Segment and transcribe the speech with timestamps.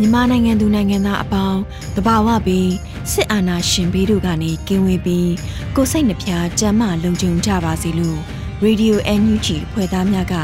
[0.00, 1.60] မြန်မာနိုင်ငံသူနိုင်ငံသားအပေါင်း
[1.96, 2.72] တဘာဝပြီး
[3.12, 5.32] စစ်အာဏာရှင်ပြီးတို့ကနေကင်းဝေးပြီး
[5.76, 8.18] ကိုစိတ်နှဖျားကြမ်းမှလုံခြုံကြပါစေလို့
[8.64, 10.34] Radio NUG ဖွဲ့သားများက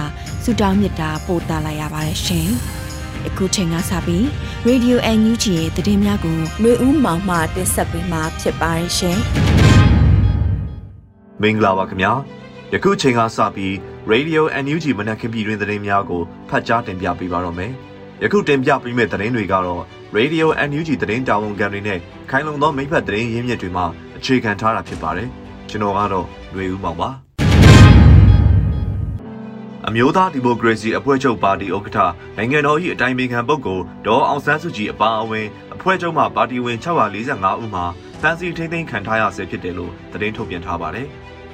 [0.43, 2.49] ဆုတောင်းမေတ္တာပို့သလာရပါတယ်ရှင်။
[3.27, 4.25] အခုချိန်ကစပြီး
[4.69, 9.19] Radio NUG ရဲ့သတင်းများကိုနှွေဦးမောင်မှတင်ဆက်ပေးမှာဖြစ်ပါတယ်ရှင်။
[11.43, 12.13] မင်္ဂလာပါခင်ဗျာ။
[12.73, 13.73] ယခုချိန်ကစပြီး
[14.13, 17.75] Radio NUG မနက်ခင်းပြည်တွင်သတင်းများကိုဖတ်ကြားတင်ပြပေးပါတော့မယ်။
[18.23, 19.83] ယခုတင်ပြပေးမယ့်သတင်းတွေကတော့
[20.17, 21.99] Radio NUG သတင်းတာဝန်ခံတွေနဲ့
[22.31, 25.29] ခိုင်လုံသောမိဖက်သတင်းရင်းမြစ်တွေမှာအခြေခံထားတာဖြစ်ပါတယ်။
[25.69, 27.11] ကျွန်တော်ကတော့ຫນွေဦးမောင်ပါ။
[29.89, 31.99] အမျိုးသားဒီမိုကရေစီအဖွဲ့ချုပ်ပါတီဥက္ကဋ္ဌ
[32.37, 37.85] နိုင်ငံတော်၏အတိုင်ပင်ခံပုဂ္ဂိုလ်ဒေါ်အောင်ဆန်းစုကြည်အပါအဝင်အဖွဲ့ချုပ်မှပါတီဝင်645ဦးမှာ
[38.21, 41.09] ဖမ်းဆီးထိန်းသိမ်းခံထားရဆဲဖြစ်တယ်လို့သတင်းထုတ်ပြန်ထားပါတယ်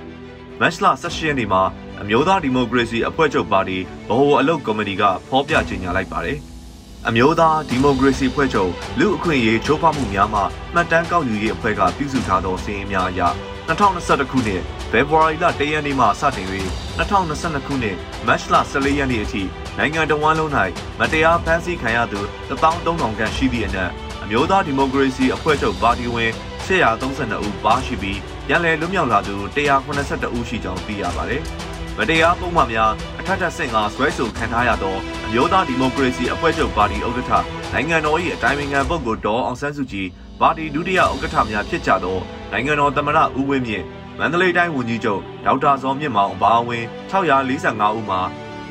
[0.60, 1.62] ။မတ်လ18ရက်နေ့မှာ
[2.00, 6.40] အမျိုးသားဒီမိုကရေစီအဖွဲ့ချုပ်ပါတီဗဟိုအလုပ်ကော်မတီကဖော်ပြကြေညာလိုက်ပါတယ်။
[7.08, 10.40] အမျိုးသားဒီမိုကရေစီဖွဲ့ချုပ်လူအခွင့်အရေးချိုးဖောက်မှုများမှ
[10.74, 13.20] မှတ်တမ်းကောက်ယူရေးအဖွဲ့ကပြုစုထားသောစီးရင်များအရ
[13.68, 16.46] 2021ခုနှစ်ဖေဖော်ဝါရီလ1ရက်နေ့မှစတင်၍
[16.98, 17.96] 2022ခုနှစ်
[18.26, 19.42] မတ်လ14ရက်နေ့အထိ
[19.78, 20.50] နိုင်ငံတော်ဝန်လုံး၌
[20.98, 23.90] မတရားဖမ်းဆီးခံရသူ13000ခန့်ရှိသည့်အနက်
[24.22, 26.30] အမျိုးသားဒီမိုကရေစီအဖွဲ့ချုပ်ပါတီဝင်
[26.66, 28.18] 132ဦးပါရှိပြီး
[28.50, 31.44] ရန်လည်လွတ်မြောက်လာသူ182ဦးရှိကြောင်းသိရပါသည်။
[32.02, 34.96] မတရားပုံမှန်များအထက်ထက်ဆင့်ကဆွဲဆိုခံထားရသော
[35.26, 40.08] အမျိုးသားဒီမိုကရေစီအဖွဲ့ချုပ်ပါတီဥက္ကဋ္ဌနိုင်ငံတော်၏အတိုင်ပင်ခံပုဂ္ဂိုလ်ဒေါ်အောင်ဆန်းစုကြည်
[40.40, 42.18] ပါတီဒုတိယဥက္ကဋ္ဌများဖြစ်ကြသော
[42.52, 43.84] နိုင်ငံတော်သမ္မတဦးဝင်းမြင့်
[44.18, 48.20] မန္တလေးတိုင်းဝန်ကြီးချုပ်ဒေါက်တာဇော်မြင့်မောင်အပါအဝင်645ဦးမှာ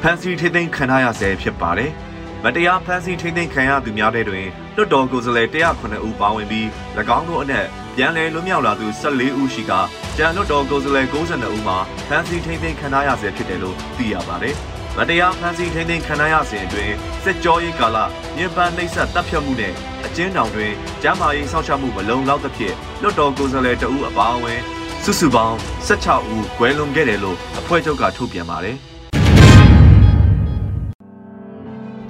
[0.02, 1.92] ဖမ်းဆီးထိသိမ်းခံထားရဆဲဖြစ်ပါတယ်။
[2.44, 4.46] မတရားဖမ်းဆီးထိန်းသိမ်းခံရသူများတဲ့တွင်
[4.76, 6.66] လွတ်တော်ကိုယ်စားလှယ်109ဦးပါဝင်ပြီး၎
[7.18, 9.72] င်းတို့အနက် ပြန်လည်လွတ်မြောက်လာသူ14ဦးရှိက
[10.18, 11.78] ကြံလွတ်တော်ကိုယ်စားလှယ်92ဦးမှာ
[12.08, 14.56] ဖမ်းဆီးထိန်းသိမ်းခံထားရဆဲဖြစ်တယ်လို့သိရပါတယ်။
[14.98, 17.98] မတရားဖမ်းဆီးထိန်းသိမ်းခံရစဉ်အတွင်းစစ်ကြောရေးကာလ
[18.38, 19.74] ညင်ပန်းနှိပ်စက်တပ်ဖြတ်မှုနဲ့
[20.06, 24.60] အကျဉ်းထောင်တွင်ကျန်းမာရေးစောင့်ရှောက်မှုမလုံလောက်သဖြင့်လွတ်တော်ကိုယ်စားလှယ်တဦးအပါအဝင်
[25.04, 25.56] စုစုပေါင်း
[25.88, 28.78] 16ဦးကွဲလွန်ခဲ့တယ်လို့အဖွဲ့ချုပ်ကထုတ်ပြန်ပါတယ်။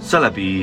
[0.08, 0.58] ဆက်လက်ပြီး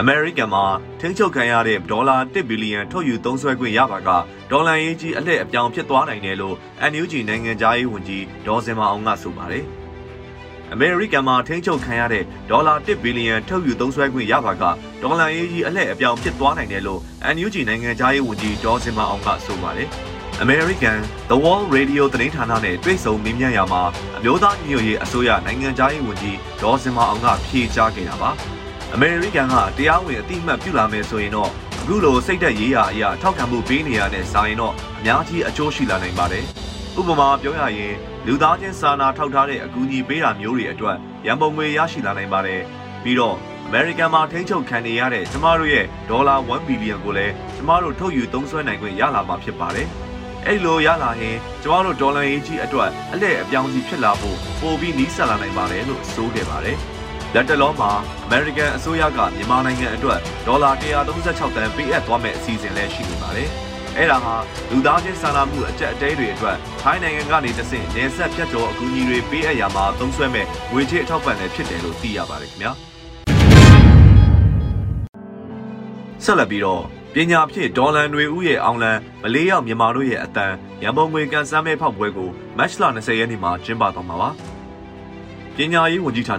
[0.00, 0.64] အမေရိကန်မှာ
[1.00, 4.10] ထိန်းချုပ်ခံရတဲ့ဒေါ်လာ1ဘီလီယံထုတ်ယူသုံးစွဲခွင့်ရပါက
[4.50, 6.56] ဒေါ်လာရေးကြီးအလှည့်အပြောင်းဖြစ်သွားနိုင်တယ်လို့
[6.90, 9.64] NUG နိုင်ငံသားရေးဝန်ကြီးဒေါ်စင်မအောင်ကဆိုပါတယ်။
[10.72, 14.64] အမေရိကန်မှာထိန်းချုပ်ခံရတဲ့ဒေါ်လာ1ဘီလီယံထုတ်ယူသုံးစွဲခွင့်ရပါက
[15.02, 17.00] ဒေါ်လာရေးကြီးအလှည့်အပြောင်းဖြစ်သွားနိုင်တယ်လို့
[17.34, 19.88] NUG နိုင်ငံသားရေးဝန်ကြီးဒေါ်စင်မအောင်ကဆိုပါတယ်။
[20.44, 20.98] American
[21.30, 23.82] The Wall Radio သတင်းဌာနနဲ့တွေ့ဆုံမေးမြန်းရာမှာ
[24.16, 28.32] အမျိုးသားညီညွတ်ရေးအစိုးရနိုင်ငံသားရေးဝန်ကြီးဒေါ်စင်မအောင်ကဖြေကြားခဲ့တာပါ။
[28.94, 36.44] အမေရိကန်ကတရားဝင်အတိအမှတ်ပြုလာမယ်ဆိုရင်တော့အခုလိုစိတ်သက်ရေးရာအရာထောက်ခံမှုပေးနေရတဲ့စာရင်တော့အများကြီးအကျိုးရှိလာနိုင်ပါတယ်။
[36.98, 37.94] ဥပမာပြောရရင်
[38.26, 42.60] လူသားချင်းစာနာထောက်ထားတဲ့အကူအညီပေးတာမျိုးတွေအတွက်ရန်ပုံငွေရရှိလာနိုင်ပါတယ်။
[43.02, 43.36] ပြီးတော့
[43.66, 49.86] အမေရိကန်မှာထိန်းချုပ်ခံနေရတဲ့ကျမတို့ရဲ့ဒေါ်လာ1ဘီလီယံကိုလည်းကျမတို့ထုတ်ယူသုံးစွဲနိုင်ခွင့်ရလာမှာဖြစ်ပါတယ်။
[50.46, 56.78] အဲ့လိုရလာရင်ကျမတို့ဒေါ်လာရေးကြီးအတွက်အလဲအပြောင်းစီဖြစ်လာဖို့ပိုပြီးနီးစပ်လာနိုင်ပါတယ်လို့ဆိုခဲ့ပါတယ်။
[57.34, 57.90] လက်တလုံးမှာ
[58.24, 60.70] အမေရိကန်အစိုးရကမြန်မာနိုင်ငံအတွက်ဒေါ်လာ
[61.16, 63.48] 136တန်ပေးအပ်သွားမယ့်အစီအစဉ်လည်းရှိနေပါတယ်။
[63.96, 64.34] အဲဒါဟာ
[64.70, 72.72] လူသားချင်းစာနာမှုအကြက်အတဲတွေအတွက်ထိုင်းနိုင်ငံကနေတဆင့်နေဆက်ဖြတ်ကျော်အကူအညီတွေပေးအပ်ရမှာသုံးစွဲမဲ့ငွေချေးအထောက်ပံ့လည်းဖြစ်တယ်လို့သိရပါတယ်ခင်ဗျာ။
[76.24, 76.82] ဆက်လက်ပြီးတော့
[77.14, 78.92] ပညာဖြင့်ဒေါ်လာတွေဥရဲ့အောင်လံ
[79.22, 80.52] မလေးရောက်မြန်မာတို့ရဲ့အတန်
[80.82, 82.28] ရန်ပုံငွေကန်ဆန်းမဲ့ဖောက်ပွဲကို
[82.58, 84.30] မတ်လ20ရက်နေ့မှာကျင်းပသွားမှာပါ။
[85.56, 86.38] ပညာရေးဝန်ကြီးဌာန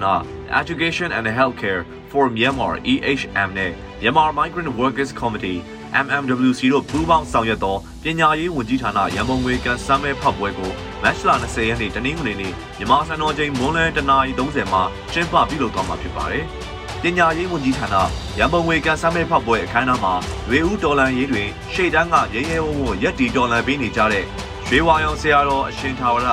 [0.62, 1.81] Education and Healthcare
[2.12, 3.71] for Myanmar EHM နဲ့
[4.01, 5.60] Myanmar Migrant Workers Committee
[6.06, 10.71] MMWC တို့ပူးပေါင်းဆောင်ရွက်သောပညာရေးဝန်ကြီးဌာနရန်ပုံငွေကန်စမ်းမဲဖောက်ပွဲကို
[11.01, 14.83] မတ်လ20ရက်နေ့တနင်္ဂနွေနေ့မြန်မာစံတော်ချိန်မွန်းလယ်တနာရီ30မှာ
[15.13, 16.45] ကျင်းပပြုလုပ်သွားမှာဖြစ်ပါတယ်။
[17.01, 17.95] ပညာရေးဝန်ကြီးဌာန
[18.39, 20.13] ရန်ပုံငွေကန်စမ်းမဲဖောက်ပွဲအခမ်းအနားမှာ
[20.50, 24.25] ရွေဦးတော်လန်ရေးတွင်ရှေ့တန်းကရဲရဲဝံ့ဝံ့ရက်တီတော်လန်ပေးနေကြတဲ့
[24.68, 26.27] ရွှေဝါရောင်ဆရာတော်အရှင်သာဝရ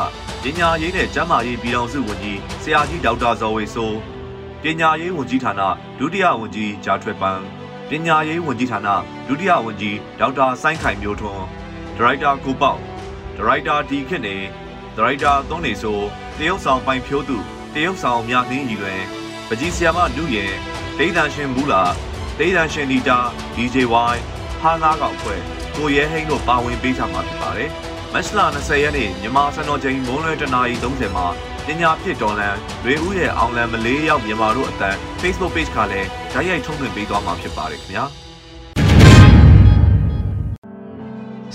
[0.45, 3.99] ပညာရေးနဲ့ကျန်းမာရေးပြည်တော်စုဝန်ကြီးဆရာကြီးဒေါက်တာဇော်ဝေဆိုး
[4.63, 5.63] ပညာရေးဝန်ကြီးဌာန
[5.99, 7.43] ဒုတိယဝန်ကြီးဂျာထွေပန်း
[7.89, 8.89] ပညာရေးဝန်ကြီးဌာန
[9.27, 11.45] ဒုတိယဝန်ကြီးဒေါက်တာစိုင်းခိုင်မျိုးထွန်း
[11.97, 12.77] ဒါရိုက်တာကိုပေါ့
[13.37, 14.37] ဒါရိုက်တာဒီခေတ်နေ
[14.97, 15.99] ဒါရိုက်တာသွန်းနေဆို
[16.39, 17.39] တရုတ်ဆောင်ပိုင်ဖြိုးသူ
[17.75, 19.01] တရုတ်ဆောင်မြနှင်းကြီးတွင်
[19.49, 20.53] ပကြီးဆီယာမနုရင်
[20.99, 21.83] ဒိဋ္ဌာရှင်မူလာ
[22.39, 23.19] ဒိဋ္ဌာရှင်နီတာ
[23.55, 24.17] DJY
[24.61, 25.41] ဟာငါးကောင်ဖွဲ့
[25.77, 27.71] ကိုရဲဟိန်းတို့ပါဝင်ပေးချမှာဖြစ်ပါတယ်
[28.15, 31.27] မတ်လ20ရက်နေ့မြန်မာစံတော်ချိန်မိုးလွယ်တနာရီ30မှာ
[31.67, 38.05] ပညာဖြစ်တော်လန်ရွေဦးရဲ့အောင်လန်မလေးရောက်မြန်မာတို့အတန်း Facebook Page ကလည်းဓာတ်ရိုက်ထုံးလွှင့်ပေးသွားမှာဖြစ်ပါတယ်ခင်ဗျာ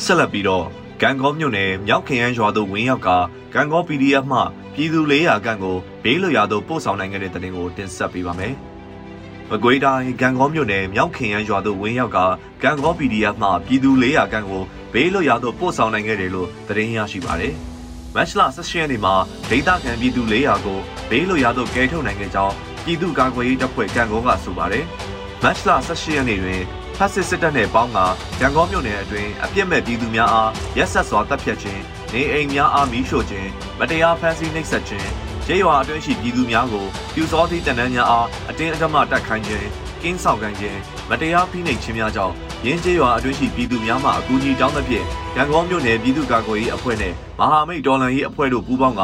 [0.04, 0.66] ဆက်လက်ပြီးတော့
[1.02, 3.10] ကံကောမြို့နယ်မြောက်ခင်ရန်ရွာသို့ဝင်ရောက်က
[3.54, 4.40] ကံကော PDF မှ
[4.74, 8.56] ပြည်သူ400ခန့်ကိုဘေးလွရာသို့ပို့ဆောင်နိုင်ခဲ့တဲ့တဲ့တင်ကိုတင်ဆက်ပေးပါမယ်။
[9.52, 12.20] မကွေးတိုင်းကံကောမြို့နယ်မြောက်ခင်ရန်ရွာသို့ဝင်ရောက်က
[12.64, 14.64] ကံကော PDF မှပြည်သူ400ခန့်ကို
[14.98, 17.54] ဘေးလွရာသို့ပို့ဆောင်နိုင်ခဲ့တယ်လို့သတင်းရရှိပါတယ်။
[18.16, 19.14] မတ်လ16ရက်နေ့မှာ
[19.50, 22.54] ဒေသခံပြည်သူ400ကိုဘေးလွရာသို့ကယ်ထုတ်နိုင်ခဲ့ကြောင်း
[22.86, 24.86] ပြည်သူ့ကာကွယ်ရေးတပ်ဖွဲ့ကံကောကဆိုပါတယ်။
[25.44, 26.62] မတ်လ16ရက်နေ့တွင်
[26.98, 27.98] ဖက်စစ်စစ်တပ်နဲ့ပေါင်းက
[28.42, 31.82] ရန်ကုန်မြို့နယ်အတွင်းအပြစ်မဲ့ပြည်သူများအားရက်ဆက်စွာတပ်ဖြတ်ခြင်း
[32.14, 33.50] နေအိမ်များအားမီးရှို့ခြင်း
[33.80, 35.10] မတရားဖမ်းဆီးနှိပ်စက်ခြင်း
[35.48, 39.68] ရဲရွာအတွင်းရှိပြည်သူများကိုပြူစောသည့်တန်တန်းများအားအတင်းအဓမ္မတိုက်ခိုင်းခြင်း
[40.02, 45.06] ကင်းဆောင်ခိုင်းခြင်းမတရားဖိနှိပ်ခြင်းများကြောင့် ရင်းကျေးရွာအတွင်းရှိပြည်သူများမှအကူအညီတောင်းသဖြင့်
[45.36, 49.02] ရန်ကုန်မြို့နယ်ပြည်သူ့ကာကွယ်ရေးအဖွဲ့နဲ့မဟာမိတ်တော်လှန်ရေးအဖွဲ့တို့ပူးပေါင်းက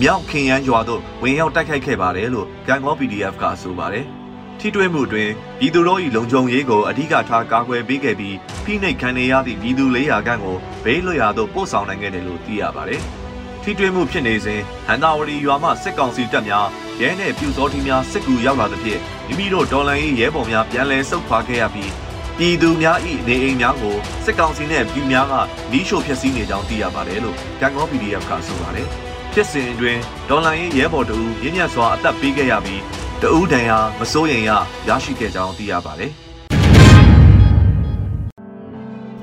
[0.00, 4.04] မြောက်ခင်ရန်ရွာသို့ဝင်ရောက်တိုက်ခိုက်ခဲ့ပါတယ်လို့ကံကော PDF ကဆိုပါတယ်။
[4.60, 5.28] ထိတွေ့မှုတွင်
[5.58, 13.02] ပြည်သူတို့၏လုံခြုံရေးကိုအဓိကထားကာကွယ်ပေးခဲ့ပြီးဖိနှိပ်ခံနေရသည့်ပြည်သူ400ခန့်ကိုဘေးလွတ်ရာသို့ပို့ဆောင်နိုင်ခဲ့တယ်လို့သိရပါတယ်။
[13.62, 16.66] ထိတွေ့မှုဖြစ်နေစဉ်ဟန်သာဝတီရွာမှစစ်ကောင်စီတပ်များ
[17.00, 21.90] ရဲနဲ့ပြူစောထီးများစစ်ကူရောက်လာသဖြင့်မိမိတို့ဒေါ်လန်ရေးရဲဘော်များပြန်လည်ဆုတ်ခွာခဲ့ရပြီး
[22.38, 22.98] ပြည်သူများ၏
[23.28, 25.34] နေအိမ်များကိုစစ်ကောင်စီနဲ့ပြည်များက
[25.70, 28.86] မီးရှို့ဖျက်ဆီးနေကြောင်းသိရပါတယ်လို့ကံကော PDF ကဆိုပါတယ်။
[29.32, 32.82] ဖြစ်စဉ်အတွင်းဒေါ်လာရေးရဲဘော်တို့ရင်းညက်စွာအသက်ပေးခဲ့ရပြီး
[33.22, 34.50] တဦးတန်ရာမစိုးရင်ရ
[34.88, 36.12] ရရှိခဲ့ကြောင်းသိရပါတယ်။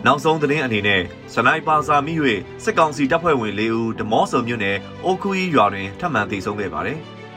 [0.06, 1.02] နောက်ဆုံးသတင်းအနေနဲ့
[1.34, 2.14] စနိုက်ပါစာမိ၍
[2.64, 6.98] စစ်ကောင်စီတပ်ဖွဲ့ဝင်၄ဦးဓမော့ဆုံမြို့နယ်အိုခူကြီးရွာတွင်ထပ်မံသေဆုံးခဲ့ပါတယ်။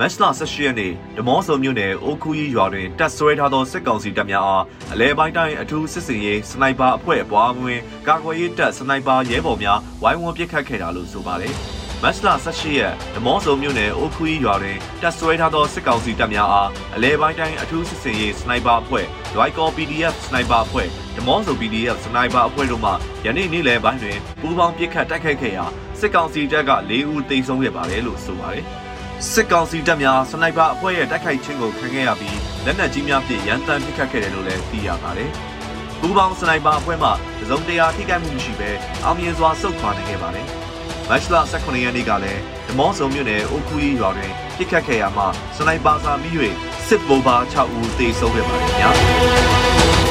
[0.00, 11.54] မတ်လ18ရက်နေ့ဓမော့ဆုံမြို့နယ်အိုခူကြီးရွာတွင်တပ်ဆွဲထားသောစစ်ကောင်စီတပ်များအားအလဲပိုင်းတိုင်းအထူးစစ်စင်ရေးစနိုက်ပါအဖွဲ့အပွားဝင်ကာကွယ်ရေးတပ်စနိုက်ပါရဲဘော်များဝိုင်းဝန်းပစ်ခတ်ခဲ့တာလို့ဆိုပါတယ်။
[12.02, 19.06] မတ်လ18ရက်ဓမောဆုံမြို့နယ်အိုခူကြီးရွာတွင်တပ်ဆွဲထားသောစစ်ကောင်စီတပ်များအားအလဲပိုင်းတိုင်းအထူးစစ်စင်ရေးစနိုက်ပါအဖွဲ့
[19.36, 22.92] Royal PDF စနိုက်ပါအဖွဲ့ဓမောဆုံ PDF စနိုက်ပါအဖွဲ့တို့မှ
[23.24, 25.64] ယနေ့နေ့လယ်ပိုင်းတွင်ပူးပေါင်းပစ်ခတ်တိုက်ခိုက်ခဲ့ရာ
[26.00, 28.85] စစ်ကောင်စီတပ်က၄ဦးသေဆုံးခဲ့ပါတယ်လို့ဆိုပါတယ်
[29.32, 35.30] စစ်ကောင်စီတပ်များစနိုက်ပါအဖွဲ့ရဲ့တိုက်ခိုက်ခြင်းကိုခံခဲ့ရပြီးလက်နက်ကြီးများဖြင့်ရန်တမ်းပစ်ခတ်ခဲ့တယ်လို့လည်းသိရပါတယ်။
[36.00, 37.10] ပူးပေါင်းစနိုက်ပါအဖွဲ့မှ
[37.50, 38.70] သုံးတရားထိခိုက်မှုမရှိဘဲ
[39.04, 40.46] အောင်မြင်စွာဆုတ်ခွာနိုင်ခဲ့ပါတယ်။
[41.08, 45.24] မတ်လ18ရက်နေ့ကလည်းဓမောဆုံမြို့နယ်အိုခူကြီးရွာတွင်ပြစ်ခတ်ခဲ့ရမှ
[45.56, 46.30] စနိုက်ပါစာမိ၍
[46.86, 50.05] စစ်ဗိုလ်ပါ6ဦးသေဆုံးခဲ့ပါတယ်ညာ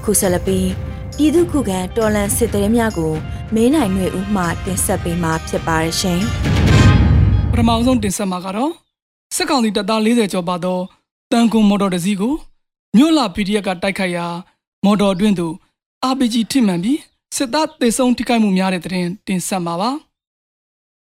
[0.00, 0.68] အခုဆက်လက်ပြီး
[1.16, 3.12] ပြည်သူခုခံတော်လန်စစ်တရေများကို
[3.54, 6.20] မင်းနိုင်ွေဦးမှတင်ဆက်ပေးမှာဖြစ်ပါရရှင်
[7.50, 8.72] ပထမဆုံးတင်ဆက်မှာကတော့
[9.36, 10.78] စစ်ကောင်စီတပ်သား40ကျော်ပါသော
[11.32, 12.34] တန်ကွန်မော်တော်တစ်စီးကို
[12.96, 14.26] မြို့လာ PDF ကတိုက်ခိုက်ရာ
[14.84, 15.54] မော်တော်အတွင်းသို့
[16.10, 16.98] RPG ထိမှန်ပြီး
[17.36, 19.90] စစ်သားသေဆုံးထိခိုက်မှုများတဲ့တဲ့တင်တင်ဆက်မှာပါ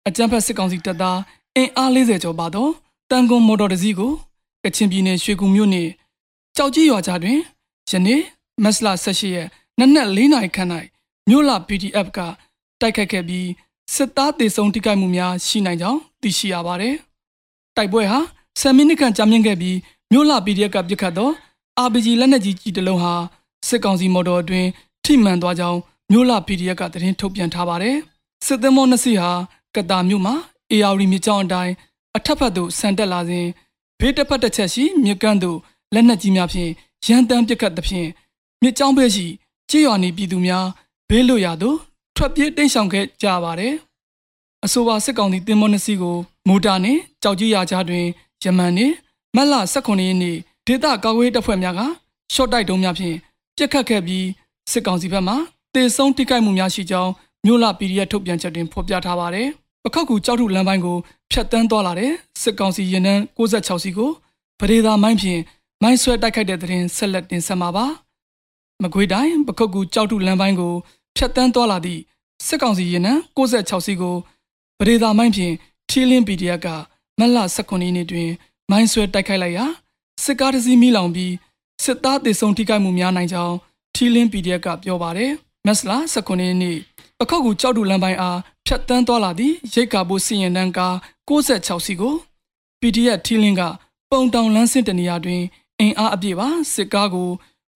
[0.08, 1.18] အကြမ်းဖက်စစ်ကောင်စီတပ်သား
[1.56, 2.68] အင်အား40ကျော်ပါသော
[3.12, 4.12] တန်ကွန်မော်တော်တစ်စီးကို
[4.64, 5.90] ကချင်ပြည်နယ်ရွှေကူမြို့နယ်
[6.56, 7.40] ကြောက်ကြီးရွာကြားတွင်
[7.92, 8.22] ယနေ့
[8.64, 9.48] မက်စလာ18ရက်
[9.80, 10.70] နက်နက်၄နာရီခန့်၌
[11.30, 12.20] မြို့လာ PDF က
[12.82, 13.48] တိုက်ခိုက်ခဲ့ပြီး
[13.96, 16.96] စစ်သားသေဆုံးထိခိုက်မှုများရှိနိုင်ကြောင်းသိရှိရပါတယ်
[17.76, 18.20] တိုက်ပွဲဟာ
[18.60, 19.78] 10မိနစ်ခန့်ကြာမြင့်ခဲ့ပြီး
[20.12, 21.30] မြို့လာ PDF ကပြစ်ခတ်သော
[21.86, 23.14] RPG လက်နက်ကြီးကြီးတစ်လုံးဟာ
[23.68, 24.70] စစ်ကောင်စီမော်တော်အတွင်း
[25.06, 25.80] ထိမှန်သွားကြောင်း
[26.12, 27.96] မြို့လာ PDF ကသတင်းထုတ်ပြန်ထားပါတယ်။
[28.46, 29.32] စစ်သင်္ဘောနှစ်စီးဟာ
[29.76, 30.36] ကတာမြို့မှာ
[30.72, 31.74] AR မြစ်ကြောင်းအတိုင်း
[32.18, 33.48] အထက်ဘက်သို့ဆန်တက်လာစဉ်
[34.00, 35.58] ဘေးတစ်ဖက်တစ်ချက်ရှိမြစ်ကမ်းသို့
[35.94, 36.72] လက်နက်ကြီးများဖြင့်
[37.06, 38.10] ရန်တမ်းပစ်ခတ်သဖြင့်
[38.62, 39.26] မြစ်ကြောင်းဘက်ရှိ
[39.70, 40.66] ကြေးရွာနေပြည်သူများ
[41.10, 41.78] ဘေးလွတ်ရာသို့
[42.16, 43.74] ထွက်ပြေးတိမ်းရှောင်ခဲ့ကြပါတယ်။
[44.66, 48.06] အဆိုပါစစ်ကောင်စီတင်မောနှစ်စီးကိုမိုတာနှင့်ကြောက်ကြီးရာကြားတွင်
[48.44, 48.94] ယမန်နှင့်
[49.36, 50.38] မတ်လ18ရက်နေ့
[50.68, 51.82] ဒေသကာကွယ်တပ်ဖွဲ့များက
[52.34, 53.16] ရှော့တိုက်တုံးများဖြင့်
[53.58, 54.26] ပြစ်ခတ်ခဲ့ပြီး
[54.72, 55.34] စစ်ကောင်စီဘက်မှ
[55.74, 57.12] တေဆုံးထိခိုက်မှုများရှိကြောင်း
[57.46, 59.48] မြို့လ PDF ထုတ်ပြန်ချက်တွင်ဖော်ပြထားပါတယ်
[59.94, 60.98] ခောက်ကူကြောက်ထုလမ်းပိုင်းကို
[61.32, 62.12] ဖျက်တမ်းသွားလာတဲ့
[62.42, 64.10] စစ်ကောင်စီရင်နှန်း66စီကို
[64.60, 65.42] ပဒေသာမိုင်းဖြင့်
[65.84, 67.86] မိုင်းဆွဲတိုက်ခိုက်တဲ့တဲ့ရင်ဆက်လက်တင်ဆက်မှာပါ
[68.84, 70.74] မကွေးတိုင်းပခောက်ကူကြောက်ထုလမ်းပိုင်းကို
[71.18, 72.02] ဖျက်တမ်းသွားလာသည့်
[72.46, 74.16] စစ်ကောင်စီရင်နှန်း66စီကို
[74.80, 75.54] ပဒေသာမိုင်းဖြင့်
[75.90, 76.68] ထီလင်း PDF က
[77.20, 78.30] မက်လ19ရက်နေ့တွင်
[78.72, 79.66] မိုင်းဆွဲတိုက်ခိုက်လိုက်ရာ
[80.24, 81.34] စစ်ကားတစ်စီးမိလောင်ပြီး
[81.84, 83.56] စစ်သားတေဆုံထိခိုက်မှုများနိုင်ကြောင်း
[83.96, 85.32] ထီလင်း PDF ကပြောပါတယ်
[85.66, 86.78] မက်စလာ19ရက်နေ့
[87.20, 90.96] ပခောက်ကူကြောက်တူလမ်းပိုင်းအားဖြတ်တန်းသွားလာသည့်ရိတ်ကာဘိုစီရင်တန်းကား
[91.30, 92.16] 66စီကို
[92.82, 93.62] PDF ထီလင်းက
[94.12, 95.42] ပုံတောင်လန်းစင်တနေရာတွင်
[95.80, 97.30] အင်အားအပြည့်ပါစစ်ကားကို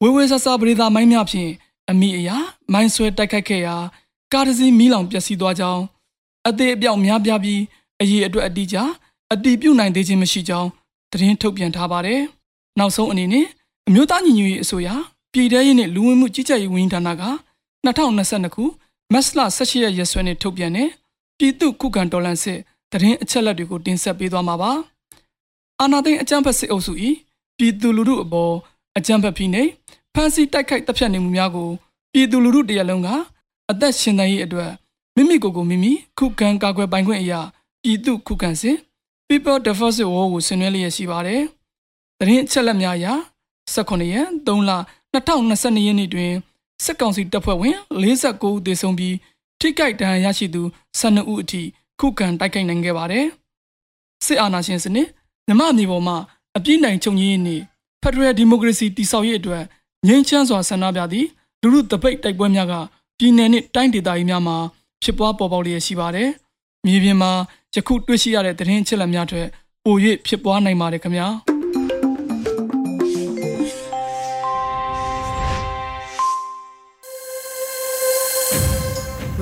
[0.03, 1.51] ဝေဝေဆဆပရိသာမိုင်းများဖြင့်
[1.89, 2.37] အမိအရာ
[2.73, 3.75] မိုင်းဆွဲတိုက်ခိုက်ခဲ့ရာ
[4.33, 5.83] ကားတစ်စီးမီးလောင်ပျက်စီးသွားကြောင်း
[6.49, 7.61] အသေးအပြောက်များပြားပြီး
[8.01, 8.77] အရေးအတွက်အတိအကျ
[9.33, 10.69] အတိပြုတ်နိုင်သေးခြင်းမရှိကြောင်း
[11.11, 12.21] သတင်းထုတ်ပြန်ထားပါတယ်။
[12.79, 13.45] နောက်ဆုံးအနေနဲ့
[13.87, 14.89] အမျိုးသားညီညွတ်ရေးအစိုးရ
[15.33, 17.23] ပြည်ထရေးနှင့်လူဝင်မှုကြီးကြပ်ရေးဝန်ကြီးဌာနက
[17.85, 18.63] 2022ခု
[19.13, 20.89] မတ်လ18ရက်ရက်စွဲနဲ့ထုတ်ပြန်တဲ့
[21.37, 22.59] ပြည်သူ့ခုခံတော်လှန်စစ်
[22.91, 24.71] သတင်းအချက်အလက်တွေကိုတင်ဆက်ပေးသွားမှာပါ။
[25.81, 26.93] အာဏာသိမ်းအကြမ်းဖက်စစ်အုပ်စု၏
[27.57, 28.53] ပြည်သူလူထုအပေါ်
[28.97, 29.69] အကြမ်းဖက်ဖိနှိပ်
[30.13, 31.69] ဖမ်းဆီးတိုက်ခိုက်တပ်ဖြတ်နေမှုများကို
[32.13, 33.09] ပြည်သူလူထုတရက်လုံးက
[33.71, 34.71] အသက်ရှင်သန်ရေးအတွက်
[35.15, 37.41] မိမိကိုယ်ကိုမိမိခုခံကာကွယ်ပိုင်ခွင့်အရာ
[37.83, 38.77] ပြည်သူခုခံစစ်
[39.27, 41.41] People Defense War ကိုဆင်နွှဲလျက်ရှိပါတယ်။
[42.19, 43.07] သတင်းအချက်အလက်များအရ
[43.73, 44.71] 18ရက်3လ
[45.13, 46.31] 2022ရက်နေ့တွင်
[46.83, 49.15] စစ်ကောင်စီတပ်ဖွဲ့ဝင်49ဦးသေဆုံးပြီး
[49.59, 50.61] ထိခိုက်ဒဏ်ရာရရှိသူ
[50.99, 51.61] 12ဦးအထိ
[51.99, 53.25] ခုခံတိုက်ခိုက်နိုင်ခဲ့ပါတယ်။
[54.25, 55.07] စစ်အာဏာရှင်စနစ်
[55.47, 56.17] မြမအမျိုးပေါ်မှာ
[56.57, 57.63] အပြည့်နိုင်ချုပ်ငြိမ်းရေး
[58.01, 59.63] ဖက်ဒရယ်ဒီမိုကရေစီတည်ဆောက်ရေးအတွက်
[60.07, 61.27] ငြိမ်းချမ်းစွာဆန္ဒပြသည့်
[61.61, 62.73] လူလူတပိတ်တိုက်ပွဲများက
[63.17, 64.57] ပြည်내နှင့်တိုင်းဒေသကြီးများမှာ
[65.03, 66.29] ဖြစ်ပွားပေါ်ပေါက်လျက်ရှိပါတယ်။
[66.85, 67.31] မြေပြင်မှာ
[67.75, 69.41] ယခုတွေ့ရှိရတဲ့သတင်းချက်လက်များတွေ
[69.83, 69.95] ပို၍
[70.27, 71.27] ဖြစ်ပွားနိုင်ပါတယ်ခင်ဗျာ။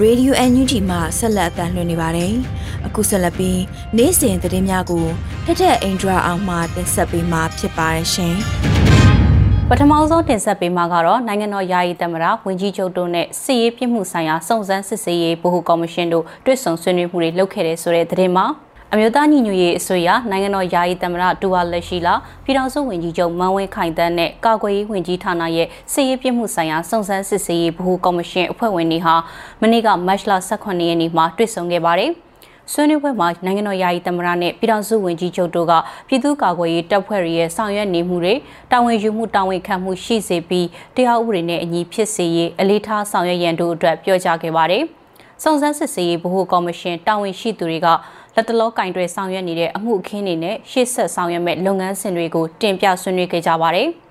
[0.04, 2.34] Radio NUG မှာဆက်လက်အသံလွှင့်နေပါတယ်။
[2.88, 3.60] အခုဆက်လက်ပြီး
[3.98, 5.06] နေ့စဉ်သတင်းများကို
[5.46, 8.36] ထက်ထက်အင်ဒရာအောင်မှတင်ဆက်ပေးမှာဖြစ်ပါတယ်ရှင်။
[9.70, 18.46] ပထမဆုံးတင်ဆက်ပေးမှာကတော့နိုင်ငံတော်ယာယီသမ္မတဝန်ကြီးချုပ်တို့နဲ့စစ်ရေးပြစ်မှုဆိုင်ရာစုံစမ်းစစ်ဆေးရေးဗဟိုကော်မရှင်တို့တွေ့ဆုံဆွေးနွေးမှုတွေလုပ်ခဲ့တဲ့ဆိုတဲ့သတင်းမှာ
[18.94, 29.16] အမျိုးသားညီညွတ်ရေးအစိုးရနိုင်ငံတော်ယာယီသမ္မတဒူဝါလက်ရှိလာပြည်ထောင်စုဝန်ကြီးချုပ်မန်ဝင်းခိုင်တန်းနဲ့ကာကွယ်ရေးဝန်ကြီးဌာနရဲ့စစ်ရေးပြစ်မှုဆိုင်ရာစုံစမ်းစစ်ဆေးရေးဗဟိုကော်မရှင်အဖွဲ့ဝင်တွေဟာ
[29.62, 32.14] မနေ့ကမတ်လ18ရက်နေ့မှာတွေ့ဆုံခဲ့ပါတယ်။
[32.74, 35.74] ဆွေးနွေးပွဲမှာနိုင်ငံတော်ယာယီသမ္မတနဲ့ပြည်ထောင်စုဝန်ကြီးချုပ်တို့က
[36.08, 38.34] ပြည်သူ့ကာကွယ်ရေးတပ်ဖွဲ့ရဲ့ဆောင်ရွက်နေမှုတွေ
[38.72, 44.84] တာဝန်ယူမှုတာဝန်ခံမှုရှိစေပြီးတရားဥပဒေနဲ့အညီဖြစ်စေရေးအလေးထားဆောင်ရွက်ရန်တို့အတွက်ပြောကြားခဲ့ပါတယ်။
[45.44, 47.88] စုံစမ်းစစ်ဆေးရေးဗဟိုကော်မရှင်တာဝန်ရှိသူတွေက
[48.36, 53.90] လက်တလောကင်တွယ်ဆောင်ရွက်နေတဲ့အမှုအခင်းတွေနဲ့ရှေ့ဆက်ဆောင်ရွက်မဲ့လုပ်ငန်းစဉ်တွေကိုတင်ပြဆွေးနွေးခဲ့ကြပါတယ်။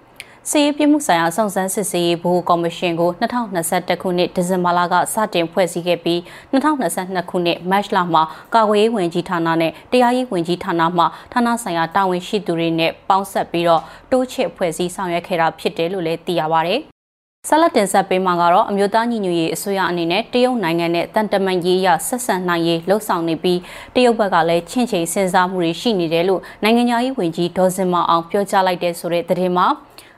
[0.51, 6.19] စီးရေးပြမှုဆိုင်ရာစုံစမ်းစစ်ဆေးရေးဘိုးကော်မရှင်ကို2021ခုနှစ်ဒီဇင်ဘာလကစတင်ဖွဲ့စည်းခဲ့ပြီး
[6.53, 8.23] 2022ခုနှစ်မတ်လမှာ
[8.55, 16.77] ကာကွယ်ရေးဝန်ကြီးဌာနနဲ့တရားရေးဝန်ကြီးဌာနမှဌာနဆိုင်ရာတာဝန်ရှိသူတွေနဲ့ပေါင်းဆက်ပြီးတော့တိုးချဲ့ဖွဲ့စည်းဆောင်ရွက်ခဲ့တာဖြစ်တယ်လို့လည်းသိရပါဗျ။
[17.49, 23.61] ဆက်လက်တင်ဆက်ပေးမှာကတော့အမျိုးသားညီညွတ်ရေးအစိုးရအနေနဲ့တရုတ်နိုင်ငံနဲ့တန်တမန်ရေးရဆက်ဆံနိုင်ရေးလှုံ့ဆော်နေပြီး
[23.95, 29.67] တရုတ်ဘက်ကလည်းချင့်ချိန်စဉ်းစားမှုတွေရှိနေတယ်လို့နိုင်ငံရေးဝန်ကြီးဒေါ်စင်မအောင်ပြောကြားလိုက်တဲ့ဆိုတဲ့သတင်းမှာ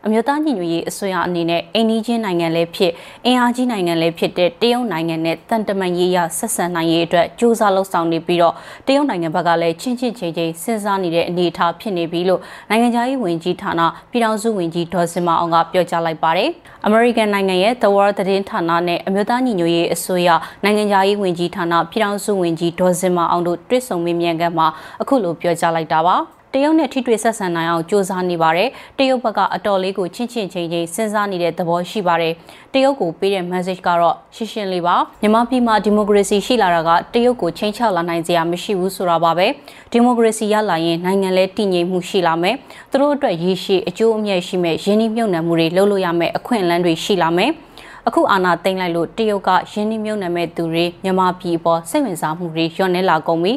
[0.07, 2.93] အမျိုးသားညီညွတ်ရေးအစိုးရအနေနဲ့အိန္ဒိချင်းနိုင်ငံလည်းဖြစ်
[3.27, 8.55] အင်အားကြီးနိုင်ငံလည်းဖြစ်တဲ့တရုတ်နိုင်ငံနဲ့တန်တမန်ရေးရဆက်ဆံနိုင်ရေးအတွက်ကြိုးစားလှုပ်ဆောင်နေပြီးတော့
[8.87, 12.41] တရုတ်နိုင်ငံဘက်ကလည်းချင်းချင်းချင်းချင်းစဉ်းစားနေတဲ့အနေအထားဖြစ်နေပြီလို့
[12.71, 13.81] နိုင်ငံခြားရေးဝန်ကြီးဌာန
[14.11, 16.51] ပြည်ထောင်စုဝန်ကြီးဒေါ်စင်မအောင်ကပြောကြားလိုက်ပါတယ်။
[16.89, 20.29] American နိုင်ငံရဲ့ The World သတင်းဌာနနဲ့အမျိုးသားညီညွတ်ရေးအစိုးရ
[20.65, 24.67] နိုင်ငံခြားရေးဝန်ကြီးဌာနပြည်ထောင်စုဝန်ကြီးဒေါ်စင်မအောင်တို့တွေ့ဆုံမေးမြန်းခန်းမှာ
[25.03, 26.19] အခုလိုပြောကြားလိုက်တာပါ။
[26.55, 32.33] တရုတ်နဲ့ထိတွေ့ဆက်ဆံနိုင်အောင်ကြိုးစားနေပါတယ်။တရုတ်ဘက်ကအတော်လေးကိုချင်းချင်းချင်းချင်းစဉ်းစားနေတဲ့သဘောရှိပါတယ်။
[32.75, 39.47] တရုတ်ကိုပေးတဲ့ message ကတော့ရှင်းရှင်းလေးပါ။မြန်မာပြည်မှာဒီမိုကရေစီရှိလာတာကတရုတ်ကိုချင်းချလာနိုင်စရာမရှိဘူးဆိုတာပါပဲ။
[39.93, 42.55] ဒီမိုကရေစီရလာရင်နိုင်ငံလဲတည်ငြိမ်မှုရှိလာမယ်။
[42.91, 47.53] သူတို့အတွက်ရည်ရှိအကျိုးအမြတ်ရှိမဲ့ရင်းနှီးမြှုပ်နှံမှုတွေလုပ်လို့ရမယ့်အခွင့်အလမ်းတွေရှိလာမယ်။
[48.09, 53.53] အခုအာဏာသိမ်းလိုက်လို့တရုတ်ကရင်းနှီးမြှုပ်နှံမဲ့သူတွေမြန်မာပြည်ပေါ်စိတ်ဝင်စားမှုတွေညှော့နေလာကုန်ပြီ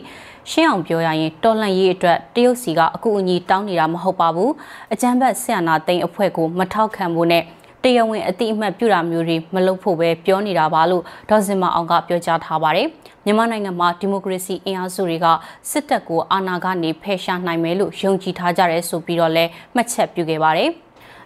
[0.51, 4.51] ရှင်းအောင်ပြောရရင်တော်လှန်ရေးအတွက်တရုတ်စီကအကူအညီတောင်းနေတာမဟုတ်ပါဘူး
[4.93, 7.43] အကြမ်းဖက်ဆရာနာသိန်းအဖွဲ့ကိုမထောက်ခံဖို့နဲ့
[7.83, 12.87] တရားဝင်အတိအမှတ်ပြုတာမျိုးတွေမလုပ်ဖို့ပဲပြောနေတာပါလို့ဒေါ်စင်မအောင်ကပြောကြားထားပါတယ်
[13.25, 15.27] မြန်မာနိုင်ငံမှာဒီမိုကရေစီအင်အားစုတွေက
[15.71, 20.69] စစ်တပ်ကိုအာဏာကနေဖယ်ရှားနိုင်မယ်လို့ယုံကြည်ထားကြရဲဆိုပြီးတော့လည်းမှတ်ချက်ပြုခဲ့ပါတယ်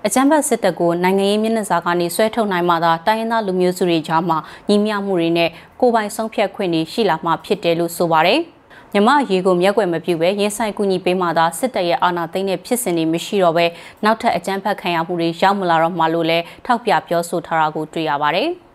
[0.10, 4.38] အကြမ်းဖက်စစ်တပ်ကိုနိုင်ငံရေးမျက်နှာစာကနေဆွဲထုတ်နိုင်မှသာတိုင်းရင်းသားလူမျိုးစုတွေကြားမှာ
[4.70, 5.50] ညီမျှမှုတွေနဲ့
[5.80, 8.40] ကိုယ်ပိုင်ဆုံးဖြတ်ခွင့်တွေရှိလာမှဖြစ်တယ်လို့ဆိုပါတယ်။
[8.94, 13.66] မြမရေကိုမျက်ွယ်မပြုပဲရင်ဆိုင်ကူညီပေးမှသာစစ်တပ်ရဲ့အာဏာသိမ်းတဲ့ဖြစ်စဉ်တွေမရှိတော့ပဲ
[14.04, 18.50] နောက်ထပ်အကြမ်းဖက်ခံရမှုတွေရောက်မလာတော့မှလို့လဲထောက်ပြပြောဆိုထားတာကိုတွေ့ရပါတယ်။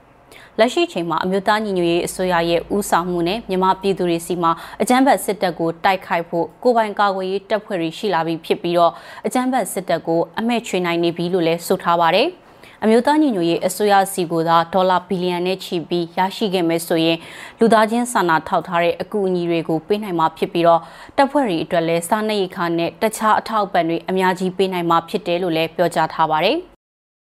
[0.63, 4.51] လက်ရှိချိန်မှာအမျိုးသားညီညွတ်ရေးအစိုးရရဲ့ဦးဆောင်မှုနဲ့မြန်မာပြည်သူတွေစီမှာ
[4.83, 8.93] အကြမ်းဖက်စစ်တပ်ကိုတိုက်ခိုက်ဖို့ကိုပိုင်ကာကွယ်ရေးတပ်ဖွဲ့တွေရှိလာပြီးဖြစ်ပြီးတော့
[9.27, 12.29] အကြမ်းဖက်စစ်တပ်ကိုအမဲချွေနိုင်နေပြီလို့လည်းဆိုထားပါတယ်။
[12.83, 17.19] အမျိုးသားညီညွတ်ရေးအစိုးရစီကိုသာဒေါ်လာဘီလီယံနဲ့ချီပြီးရရှိခဲ့မယ်ဆိုရင်
[17.59, 20.81] လူသားချင်းစာနာထောက်ထားတဲ့အကူအညီတွေကိုပေးနိုင်မှာဖြစ်ပြီးတော့
[21.17, 26.59] တပ်ဖွဲ့တွေအတွက်လည်းစားနပ်ရိက္ခာနဲ့တခြားအထောက်အပံ့တွေအများကြီးပေးနိုင်မှာဖြစ်တယ်လို့လည်းပြောကြားထားပါတယ်။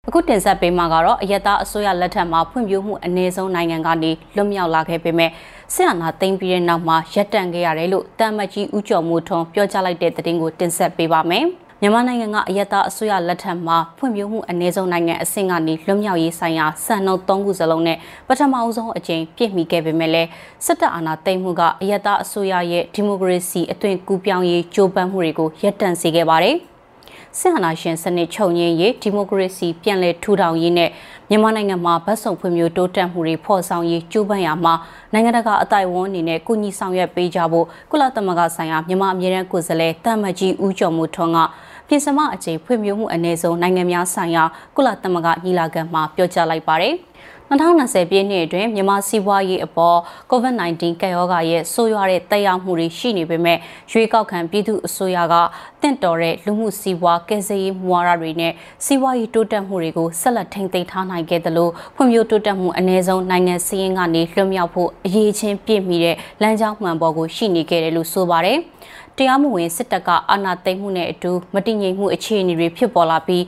[0.07, 5.31] အခုတင်ဆက်ပေးမှာကတော့အယက်သားအစိုးရလက်ထက်မှာဖွံ့ဖြိုးမှုအနည်းဆုံးနိုင်ငံကနေလွတ်မြောက်လာခဲ့ပေမဲ့
[5.73, 11.45] ဆင်အနာသိမ်းပြီးတဲ့နောက်မှာရပ်တန့်ခဲ့ရတယ်လို့တမ်မကြီးဦးကျော်မိုးထွန်းပြောကြားလိုက်တဲ့သတင်းကိုတင်ဆက်ပေးပါမယ်။
[11.81, 20.29] မြန်မာနိုင်ငံကအယက်သားအစိုးရလက်ထက်မှာဖွံ့ဖြိုးမှုအနည်းဆုံးနိုင်ငံအဆင့်ကနေလွတ်မြောက်ရေးဆိုင်ရာစံနှုန်း၃ခုစလုံးနဲ့ပထမအဆုံးအကြိမ်ပြည့်မီခဲ့ပေမဲ့လည်း
[20.65, 26.57] စစ်တပ်အာဏာသိမ်းမှုကအယက်သားအစိုးရရဲ့ဒီမိုကရေစီအသွင်ကူးပြောင်းရေးကြိုးပမ်းမှုတွေကိုရပ်တန့်စေခဲ့ပါတယ်။
[27.39, 30.89] စစ်အာဏာရှင်စနစ်ချုပ်ငြိမ်းရေးဒီမိုကရေစီပြန်လည်ထူထောင်ရေးနဲ့
[31.29, 34.73] မြန်မာနိုင်ငံမှာဗတ်စုံဖွံ့ဖြိုးတိုးတက်မှုတွေဖော်ဆောင်ရေးကြိုးပမ်းရာမှာ
[35.13, 41.39] နိုင်ငံတကာအတိုင်းအဝန်အနေနဲ့ကုညီဆောင်ရွက်ပေးကြဖို့ကုလသမဂ္ဂဆိုင်ရာမြန်မာအမြဲတမ်းကိုယ်စားလှယ်တမ္မကြီးဦးကျော်မိုးထွန်းက
[41.87, 44.43] ပြင်ဆမအကြိမ်ဖွံ့ဖြိုးမှုအ ਨੇ ဆုံးနိုင်ငံများဆိုင်ရာ
[44.75, 46.95] ကုလသမဂ္ဂညီလာခံမှာပြောကြားလိုက်ပါတယ်။
[47.51, 49.97] 2020ပြည့်နှစ်အတွင်းမြန်မာစီးပွားရေးအပေါ်
[50.31, 53.57] COVID-19 ကပ်ရောဂါရဲ့ဆိုးရွားတဲ့တက်ရောက်မှုတွေရှိနေပေမဲ့
[53.91, 55.35] ရွေးကောက်ခံပြည်သူအစိုးရက
[55.81, 58.53] တင့်တော်တဲ့လူမှုစီးပွားကယ်ဆယ်ရေးမူဝါဒတွေနဲ့
[58.85, 68.59] စီးပွားရေးတိုးတက်မှုတွေကိုဆက်လက်ထိန်းသိမ်းထားနိုင်ခဲ့သလိုဖွံ့ဖြိုးတိုးတက်မှုအ ਨੇ ဆုံးနိုင်ငံစည်းရင်းကနေလွတ်မြောက်ဖို့အရေးချင်းပြည့်မီတဲ့လမ်းကြောင်းမှန်ပေါ်ကိုရှိနေခဲ့တယ်လို့ဆိုပါတယ်။
[69.21, 73.43] တရားမဝင်စစ်တပ်ကအာဏာသိမ်းမှုနဲ့အတူမတည်ငြိမ်မှုအခြေအနေတွေဖြစ်ပေါ်လာပြီး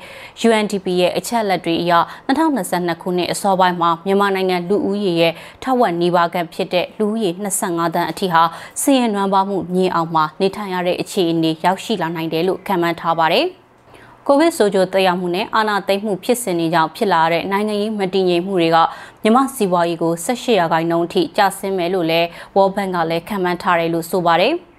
[0.48, 1.94] UNDP ရဲ့အချက်အလက်တွေအရ
[2.28, 8.44] 2022ခုနှစ်အစောပိုင်းမှာမြန်မာနိုင်ငံလူဦးရေရဲ့ထက်ဝက်နီးပါးခန့်ဖြစ်တဲ့လူဦးရေ25သန်းအထိဟာ
[8.82, 13.46] စီးရင်နွမ်းပါမှုမြင်အောင်မှာနေထိုင်ရတဲ့အခြေအနေရောက်ရှိလာနိုင်တယ်လို့ခန့်မှန်းထားပါတယ်။
[14.28, 18.78] ကိုဗစ်ဆိုးကျိုးတက်ရောက်မှုနဲ့အာဏာသိမ်းမှုဖြစ်စဉ်တွေကြောင့်ဖြစ်လာတဲ့နိုင်ငံရေးမတည်ငြိမ်မှုတွေက
[19.24, 24.56] မြန်မာစီးပွားရေးကို18ရာခိုင်နှုန်းအထိကျဆင်းမယ်လို့လည်း World Bank ကလည်းခန့်မှန်းထားတယ်လို့ဆိုပါတယ်။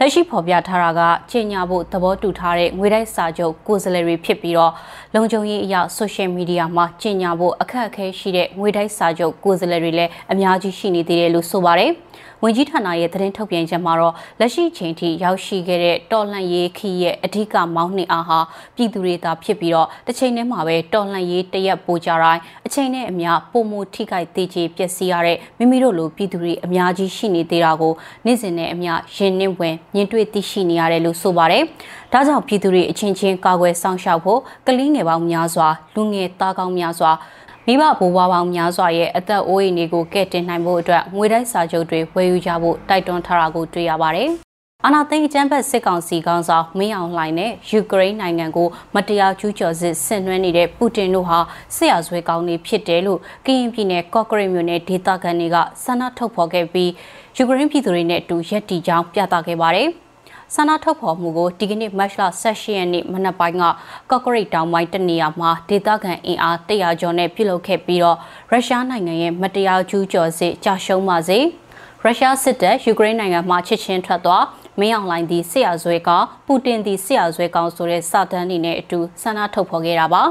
[0.00, 4.72] လက်ရှိဖော်ပြထားတာကချိန်ညာဖို့သဘောတူထားတဲ့ငွေတိုက်စာချုပ်ကိုယ်စားလှယ်တွေဖြစ်ပြီးတော့
[5.14, 11.90] လုံခြုံရေးအရာ social media မှာချိန်ညာဖို့အခက်အခဲရှိတဲ့ငွေတိုက်စာချုပ်ကိုယ်စားလှယ်တွေလည်းအများကြီးရှိနေသေးတယ်လို့ဆိုပါတယ်။
[12.46, 18.38] ဝန်ကြီးဌာနရဲ့သတင်းထုတ်ပြန်ချက်မှာတော့လက်ရှိချိန်ထိရောက်ရှိခဲ့တဲ့တော်လှန်ရေးခီးရဲ့အဓိကမောင်းနှင်အားဟာ
[18.76, 27.92] ပြည်သူတွေသာဖြစ်ပြီးတော့တစ်ချိန်တည်းမှာပဲတော်လှန်ရေးတရက်ပိုကြတိုင်းအချိန်နဲ့အမျှပုံမှုထိခိုက်သေးချေပျက်စီးရတဲ့မိမိတို့လိုပြည်သူတွေအများကြီးရှိနေသေးတာကို
[28.24, 31.62] နေ့စဉ်နဲ့အမျှရင်နှင်းဝင်မြင်တွေ့သိရှိနေရတယ်လို့ဆိုပါတယ်။
[32.12, 37.10] ဒါကြောင့်ပြည်သူတွေအချင်းချင်းကာကွယ်ဆောင်ရှောက်ဖို့ကလေးငယ်ပေါင်းများစွာလူငယ်သားကောင်းများစွာ
[37.66, 44.30] မိဘဘိုးဘွားပေါင်းများစွာရဲ့အသက်အိုးအိမ်တွေကိုကဲ့တင်နိုင်ဖို့အတွက်ငွေတိုက်စာချုပ်တွေဝယ်ယူကြဖို့တိုက်တွန်းထားတာကိုတွေ့ရပါတယ်။
[44.84, 51.38] အာနာသိန်းအကြမ်းဖက်စစ်ကောင်စီကောင်ဆောင်မင်းအောင်လှိုင်နဲ့ယူကရိန်းနိုင်ငံကိုမတရားကျူးကျော်စစ်ဆင်နွှဲနေတဲ့ပူတင်တို့ဟာ
[51.76, 56.90] စစ်ရာဇဝဲကောင်းတွေဖြစ်တယ်လို့ကရင်ပြည်နယ်ကော့ကရိတ်မြို့နယ်ဒေသခံတွေကဆန္ဒထုတ်ဖော်ခဲ့ပြီး
[57.36, 59.90] ယူကရိန်းပြည်သူတွေနဲ့အတူရက်တီကြောင်းပြသခဲ့ပါတယ်။
[60.56, 63.64] ဆန္ဒထုတ်ဖော်မှုကိုဒီကနေ့မတ်လ18ရက်နေ့မနက်ပိုင်းက
[64.10, 68.18] ကော့ကရိတ်တောင်ပိုင်းတနေရာမှာဒေသခံအင်အား100ကျော်နဲ့ပြုလုပ်ခဲ့ပြီးတော့
[68.50, 71.38] ရုရှားနိုင်ငံရဲ့မတရားကျူးကျော်စစ်ကြာရှုံးပါစေ
[72.02, 74.44] ရုရှားစစ်တပ်ယူကရိန်းနိုင်ငံမှာချစ်ချင်းထွက်သွား
[74.80, 80.22] မင်းအောင်လှိုင်သည်ဆရာဇွဲကောင်ပူတင်သည်ဆရာဇွဲကောင်ဆိုတဲ့စာတမ်းတွေနဲ့အတူဆန္ဒထုတ်ဖော်ခဲ့တာပါ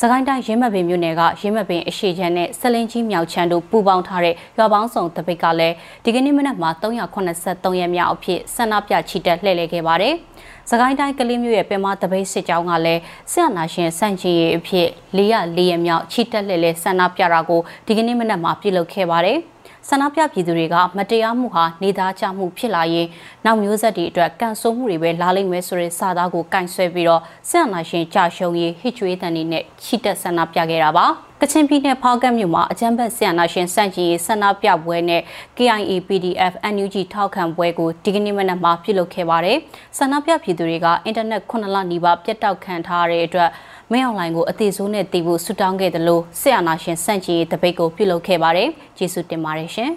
[0.00, 5.74] စကိုင်းတိုင်းရင်းမပင်မြို့နယ်ကရင်းမပင်အရှိချမ်းနဲ့ဆလင်းကြီးမြောက်ချမ်းတို့ပူးပေါင်းထားတဲ့ရွာပေါင်းစုံတပိတ်ကလည်း
[6.04, 10.14] ဒီကနေ့မနက်မှာ383ရက်မြောက်အဖြစ်ဆန္ဒပြချီတက်လှည့်လည်ခဲ့ပါတယ်။
[10.70, 13.00] စကိုင်းတိုင်းကလေးမျိုးရဲ့ပင်မတပိတ်စစ်ကြောင်းကလည်း
[13.32, 19.38] ဆရာနာရှင်စန့်ချီရဲ့အဖြစ်404ရက်မြောက်ချီတက်လှည့်လည်ဆန္ဒပြတာကိုဒီကနေ့မနက်မှာပြုလုပ်ခဲ့ပါတယ်။
[19.88, 23.06] ဆန္ဒပြပြည်သူတွေကမတရားမှုဟာနေသားချမှုဖြစ်လာရင်
[23.44, 31.06] နောက်မျိုးဆက်တွေအတွက်ကန်ဆိုးမှုတွေပဲလာလိမ့်မယ်ဆိုတဲ့စာသားကိုကင်ဆယ်ပြီးတော့ဆန္ဒရှင်ကြာရှုံးရေးဟစ်ကြွေးတန်တွေနဲ့ချီတက်ဆန္ဒပြခဲ့တာပါ
[31.40, 35.22] ကချင်ပြည်နယ်ဖောက်ကတ်မြို့မှာအကြမ်းဖက်ဆန္ဒရှင်စန့်ကျင်ရေးဆန္ဒပြပွဲနဲ့
[35.56, 39.56] KIA PDF NUG ထောက်ခံပွဲကိုဒီကနေ့မနက်မှာပြုလုပ်ခဲ့ပါတယ်။
[39.98, 43.50] ဆန္ဒပြပြည်သူတွေကအင်တာနက်9လနီးပါးပြတ်တောက်ခံထားရတဲ့အတွက်
[43.92, 49.92] မင်းအောင်လှိုင်ကိုအသေးစိုးနဲ့တည်ဖို့ဆူတောင်းခဲ့တယ်လို့ဆရာနာရှင်စန့်ကျင်ရေးတပိတ်ကိုပြုလုပ်ခဲ့ပါတယ်။ကျေးဇူးတင်ပါတယ်ရှင်။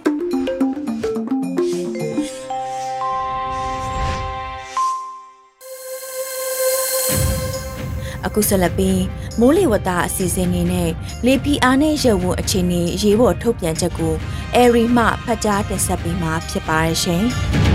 [8.26, 9.02] အခုဆက်လက်ပြီး
[9.40, 10.90] မိုးလေဝသအစီအစဉ်နေနဲ့
[11.26, 14.14] လေပီအားနဲ့ရုပ်ဝအခြေအနေရေးပေါ်ထုတ်ပြန်ချက်ကို
[14.54, 17.26] အဲရီမှဖတ်ကြားတင်ဆက်ပေးမှာဖြစ်ပါရဲ့ရှင်။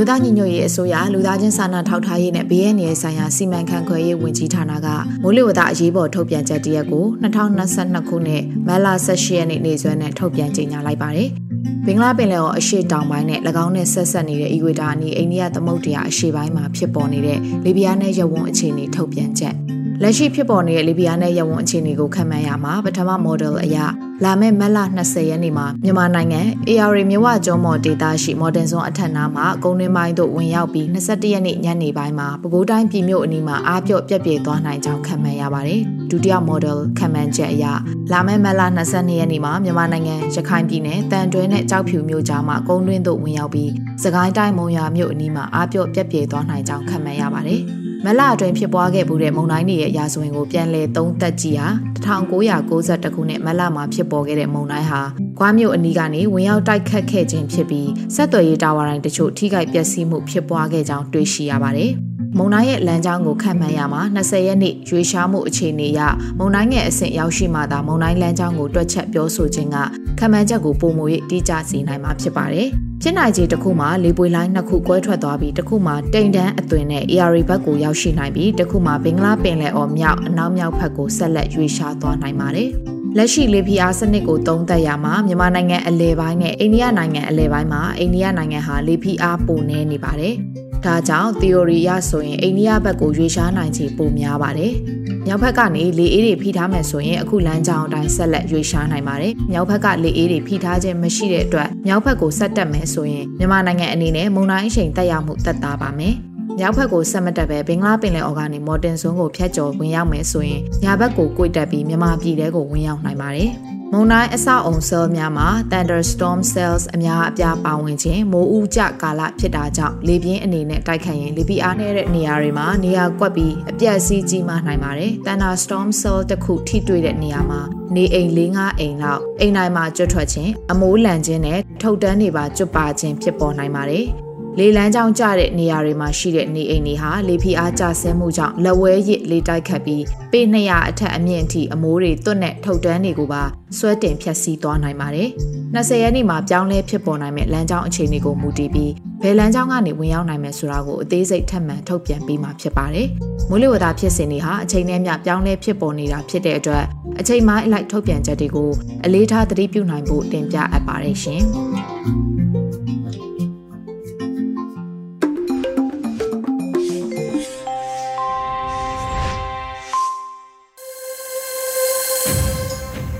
[0.00, 4.88] မျိုးသားညီညွတ်ရေးအစိုးရလူသားချင်းစာနာထောက်ထားရေးနဲ့ဘေးရန်နယ်ဆိုင်ရာစီမံခန့်ခွဲရေးဝန်ကြီးဌာနက
[5.22, 11.28] မိုးလေဝသအရေးပေါ်ထုတ်ပြန်ချက်တရက်ကို2022ခုနှစ်မတ်လ18ရက်နေ့နေ့စွဲနဲ့ထုတ်ပြန်ကြေညာလိုက်ပါတယ်။
[11.86, 19.56] ဘင်္ဂလားပင်လယ်အော်အရှေ့တောင်ပိုင်းနဲ့၎င်းနဲ့ဆက်ဆက်နေတဲ့အီကွေတာအနီးအိန္ဒိယသမုဒ္ဒရာအရှေ့ပိုင်းမှာဖြစ်ပေါ်နေတဲ့လီဘီယာနဲ့ရဝန်းအခြေအနေထုတ်ပြန်ချက်။
[20.02, 23.76] လက်ရှိဖြစ်ပေါ်နေတဲ့လီဘီယာနဲ့ရဝန်းအခြေအနေကိုခံမှန်းရမှာပထမ model အရ
[24.24, 37.64] လာမယ့်မတ်လ20ရက်နေ့မှာမြန်မာနိုင်ငံ AR မြဝကျွန်းမော်ဒေတာရှိမော်ဒန်ဇွန်အထက်နားမှာကုန်းတွင်းပိုင်းသို့ဝင်ရောက်ပြီး21ရက်နေ့ညနေပိုင်းမှာပဲခူးတိုင်းပြည်မြို့အနီးမှာအားပြော့ပြက်ပြေသွားနိုင်ကြောင်းခံမှန်းရပါတယ်။ဒုတိယ model ခံမှန်းချက်အရ
[38.12, 43.70] လာမယ့်မတ်လ22ရက်နေ့မှာမြန်မာနိုင်ငံရခိုင်ပြည်နယ်တန်တွဲနဲ့ကြောက်ဖြူမြို့ကြားမှာကုန်းတွင်းသို့ဝင်ရောက်ပြီး
[44.02, 47.62] စကိုင်းတိုင်းမုံရွာမြို့အနီးမှာအားပြော့ပြက်ပြေသွားနိုင်ကြောင်းခံမှန်းရပါတယ်။
[48.04, 51.68] မလအတွင်းဖြစ်ပွားခဲ့မှုတဲ့မုံတိုင်းတွေရဲ့ရာဇဝင်ကိုပြန်လည်သုံးသပ်ကြည့်ဟာ
[52.04, 55.00] 1992ခုနှစ်မလမှာဖြစ်ပေါ်ခဲ့တဲ့မုံတိုင်းဟာ
[55.38, 61.92] ကွားမြို့အနီးကနေဝင်ရောက်တိုက်ခတ်ခဲ့ခြင်းဖြစ်ပြီးဆက်သွယ်ရေးတာဝါတိုင်းတချို့ထိခိုက်ပျက်စီးမှုဖြစ်ပွားခဲ့ကြောင်းတွေ့ရှိရပါတယ်။
[62.38, 66.00] မုံတိုင်းရဲ့လမ်းကြောင်းကိုခန့်မှန်းရမှာ20ရက်နေ့ရွေရှားမှုအခြေအနေအရ
[66.38, 69.76] မုံတိုင်းရဲ့အဆင့်ရောက်ရှိမှသာမုံတိုင်းလမ်းကြောင်းကိုတွက်ချက်ပြောဆိုခြင်းက
[70.18, 72.68] ခန့်မှန်းချက်ကိုပုံမူ၍တိကျစေနိုင်မှာဖြစ်ပါတယ်။
[73.02, 82.68] ဖြစ်နိုင်ခြေတစ်ခုမှာလေပွေလိုင်းနှစ်ခုကွဲထွက်သွားပြီးတစ်ခုမှာတိမ်တန်းအသွင်နဲ့ AR ဘက်ကိုရောက်ရှိနိုင်ပြီးတစ်ခုမှာဘင်္ဂလားပင်လယ်အော်မြောက်အနောက်မြောက်ဘက်ကိုဆက်လက်ရွေ့ရှားသွားနိုင်ပါတယ်။
[83.16, 90.36] လက်ရှိလေပြင်းအားစနစ်ကိုသုံးသပ်ရမှာမြန်မာနိုင်ငံအလဲပိုင်းနဲ့အိန္ဒိယနိုင်ငံအလဲပိုင်းမှာအိန္ဒိယနိုင်ငံဟာလေပြင်းအားပိုနေနေပါတယ်။
[90.86, 94.72] ဒါကြောင့် theory ရဆိုရင်အိန္ဒိယဘက်ကိုရွေ့ရှားနိုင်ခြေပိုများပါတယ်။
[95.26, 106.14] မြောက်ဘက်ကနေလေအေးတွေဖိထားမယ်ဆိုရင်အခုလမ်းကြောင်းအတိုင်းဆက်လက်ရွေ့ရှားနိုင်ပါတယ်။မြောက်ဘက်ကလေအေးတွေဖိထားခြင်းမရှိတဲ့အတွက်မြောက်ဘက်ကိုဆက်တက်မယ်ဆိုရင်မြန်မာနိုင်ငံအနေနဲ့မုန်တိုင်းအချိန်တက်ရောက်မှုတက်တာပါမယ်။
[106.58, 113.52] မြောက်ဘက်ကိုဆက်မတက်ပဲဘင်္ဂလားပင်လယ်အော်ကနေမော်တင်ဆွန်းကိုဖြတ်ကျော်ဝင်ရောက်မယ်ဆိုရင်ညာဘက်ကိုကိုက်တက်ပြီးမြန်မာပြည်ထဲကိုဝင်ရောက်နိုင်ပါတယ်။
[113.92, 127.60] မုန်တိုင်းအဆောက်အုံ cell များမှာ thunderstorm cells အများအပြားပါဝင်ခြင်းမိုးဦးကျကာလဖြစ်တာကြောင့်လေပြင်းအနေနဲ့တိုက်ခတ်ရင်လေပြင်းအားနည်းတဲ့နေရာတွေမှာနေရာကွက်ပြီးအပြတ်စီးကြီးမှနိုင်ပါတယ်။ thunderstorm cell တစ်ခုထိတွေ့တဲ့နေရာမှာ
[127.94, 134.06] နေအိမ်၄၅အိမ်လောက်အိမ်တိုင်းမှာကျွတ်ထွက်ခြင်းအမိုးလန်ခြင်းနဲ့ထုတ်တန်းတွေပါကျွတ်ပါခြင်းဖြစ်ပေါ်နိုင်ပါတယ်။
[134.58, 143.42] လေလန်းကြောင်းကျတဲ့နေရာတွေမှာရှိတဲ့နေအိမ်တွေဟာလေဖိအားကျဆင်းမှုကြောင့်လက်ဝဲရစ်လေတိုက်ခတ်ပြီးပေ200အထက်အမြင့်အထိအမိုးတွေတွတ်နဲ့ထုတ်တန်းတွေကိုပါ
[143.78, 145.28] ဆွဲတင်ဖျက်ဆီးသွားနိုင်ပါတယ်။
[145.74, 153.06] 20ရက်နေ့မှာပြောင်းလဲဖြစ်ပေါ်နိုင်မဲ့လမ်းကြောင်းအခြေအနေကိုမူတည်ပြီးဘယ်လမ်းကြောင်းကနေဝင်ရောက်နိုင်မယ်ဆိုတာကိုအသေးစိတ်ထပ်မံထုတ်ပြန်ပေးမှာဖြစ်ပါတယ်။
[153.50, 156.84] မိုးလေဝသဖြစ်စဉ်တွေဟာအချိန်နဲ့မျှပြောင်းလဲဖြစ်ပေါ်နေတာဖြစ်တဲ့အတွက်
[157.20, 158.70] အချိန်မှအလိုက်ထုတ်ပြန်ချက်တွေကို
[159.04, 161.44] အလေးထားသတိပြုနိုင်ဖို့တင်ပြအပ်ပါတယ်ရှင်။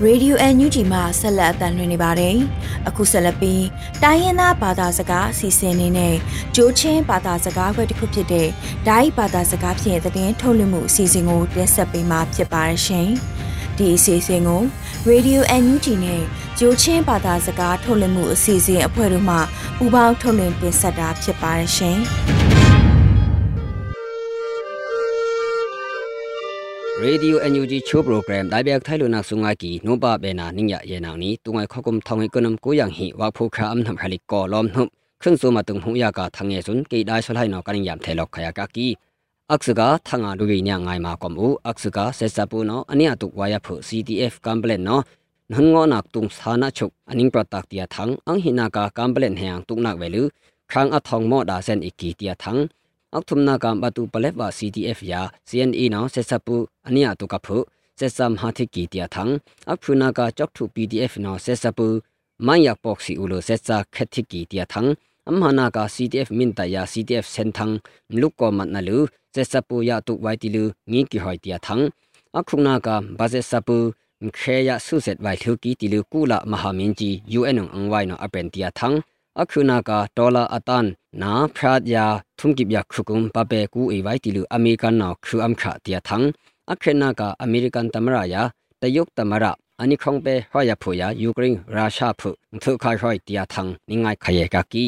[0.06, 2.36] Radio NUG မှာဆက်လက်အသံလွှင့်နေပါတယ်။
[2.88, 3.64] အခုဆက်လက်ပြီး
[4.02, 6.14] တိုင်းရင်းသားဘာသာစကားအစီအစဉ်လေးနဲ့
[6.56, 8.48] ဂျိုးချင်းဘာသာစကားခွဲတစ်ခုဖြစ်တဲ့
[8.88, 13.08] ဒိုင်းဘာသာစကားဖြင့်သတင်းထုတ်လွှင့်မှုအစီအစဉ်ကိုတင်ဆက်ပေးမှာဖြစ်ပါရှင်။
[13.78, 14.62] ဒီအစီအစဉ်ကို
[15.10, 16.22] Radio NUG နဲ့
[16.58, 19.36] ဂျိုးချင်းဘာသာစကားထုတ်လွှင့်မှုအစီအစဉ်အဖွဲ့တို့မှ
[19.78, 22.00] ပူးပေါင်းထုတ်လွှင့်တင်ဆက်တာဖြစ်ပါရှင်။
[27.00, 30.68] radio NUG chu program dai bek thailu nak sunga ki no ba be na ning
[30.68, 33.80] ya ye na ni tungai khokum thong econom ko yang hi wa phu kha am
[33.86, 34.88] nam hali ko lom hum
[35.22, 37.62] khung so ma tung hu ya ka thang ye sun ke dai sol hai no
[37.66, 38.86] kan yam thailok khaya ka ki
[39.54, 43.12] aksuga thanga du ri nya ngai ma kom u aksuga se sa pu no ania
[43.20, 44.96] tu wa ya phu CTF complen no
[45.52, 49.62] nan ngo nak tung sana chuk aning pratak tia thang ang hina ka kamblen hang
[49.68, 50.22] tung nak velu
[50.72, 52.68] khang a thong mo da sen iki tia thang ak thum na kam batu palet
[52.68, 52.79] wa CTF ya CNE now se
[53.14, 56.56] အောက်ထုမနာကံဘတူပလက်ပါ CTF ယာ CNE နောင်ဆက်ဆပ်ပူ
[56.88, 57.56] အနိယတုကဖု
[57.98, 59.24] ဆက်ဆမ်ဟာတိကီတယာထံ
[59.72, 61.88] အဖုနာကကြောက်ထု PDF နောင်ဆက်ဆပ်ပူ
[62.46, 64.82] မန်ယာပေါ့စီဥလိုဆက်ဆာခက်တိကီတယာထံ
[65.28, 67.66] အမဟာနာက CTF မင်တယာ CTF စန်ထံ
[68.12, 68.98] မလုကောမတ်နလူ
[69.34, 71.76] ဆက်ဆပ်ပူယာတုဝိုင်တီလူငီကီဟွိုင်တယာထံ
[72.38, 73.76] အခုနာကဘာဇက်ဆပ်ပူ
[74.38, 78.88] ခဲယာဆုဆက်ဝိုင်ထုကီတီလူကူလာမဟာမင်းကြီး UN အန်ဝိုင်နောအပန်တယာထံ
[84.35, 86.21] ลูอเมริกันนอครูอัมขาเตียทัง
[86.69, 88.41] อเคนากาอเมริกันตมรายา
[88.81, 92.33] ตยุกตมระอันนี้คงเปหอยาผู้ยายูเครนราชาผู้
[92.63, 94.85] ทุกขายหอยเตียทังนิงไงขยกากี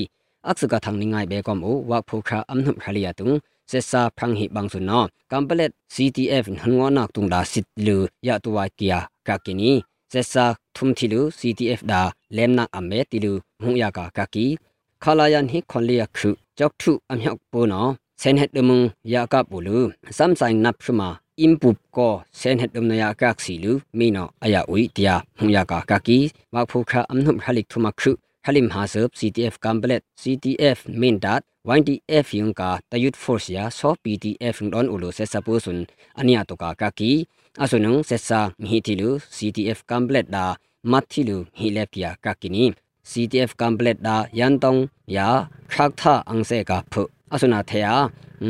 [0.48, 3.32] อักษกทังนิงไงเบกอมูวักผู้คาอัมนุฮาลียตุง
[3.70, 8.96] เซซาพังหิบังสุนอกัมเปเลต CTF หันงอนักตุงดาสิทลือยะตัวเกีย
[9.28, 9.72] กากินี
[10.10, 10.46] เซซา
[10.76, 12.02] ทุมทิลู CTF ดา
[12.34, 14.47] เลมนักอเมติลู ဟုံးရကာကကီ
[15.03, 18.81] ခလာယန်ဟိခွန်လျက်ခုကြောက်ထုအမြောက်ပိုးနော်ဆန်ဟက်ဒမုံ
[19.13, 19.79] ယာကပူလူ
[20.17, 21.09] စမ်ဆိုင်နပ်ရှမာ
[21.41, 26.19] အင်ပုပကိုဆန်ဟက်ဒမနယာကခစီလူမိနောအယဝီတယာဟုံးရကာကကီ
[26.55, 28.11] မဖုခအမနုဟလိကထမခု
[28.45, 31.43] ဟလိမဟာဆပ် CTF ကမ်ပလက် CTF main dot
[31.79, 35.81] YDF ယုံကတယုတ် force ya so PTF ငွန်ဥလိုဆက်စပုစွန်
[36.21, 37.11] အနိယတကကကီ
[37.63, 40.47] အဆုနုံဆက်စာမိတီလူ CTF ကမ်ပလက်ဒါ
[40.91, 42.65] မတ်တီလူဟီလက်ပြကကီနီ
[43.11, 45.29] CTF complete da yan tong ya
[45.73, 47.03] khak tha ang se ka phu
[47.35, 47.93] asuna theya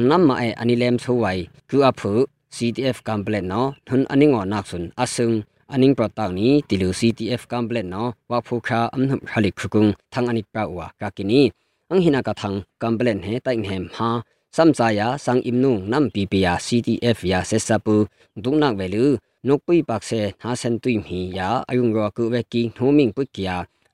[0.08, 1.38] nam ma e anilem chhuwai
[1.70, 2.12] ku a phu
[2.56, 5.34] CTF complete no thun aningo nak sun asung
[5.74, 10.46] aning protak ni tilu CTF complete no wa phu kha amnhum halik khukung thang anik
[10.52, 11.42] pra wa ka kini
[11.90, 14.10] ang hina ka thang complete he tai hem ha
[14.56, 17.96] samsaya sang imnu nam ppya CTF ya sesapu
[18.42, 19.04] dungnak velu
[19.46, 23.12] nokpui pakse ha sen tui mi ya ayung ro ku ve ki thoming